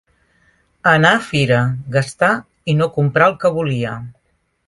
[0.91, 1.59] Anar a fira,
[1.97, 2.31] gastar
[2.73, 3.95] i no comprar el que volia.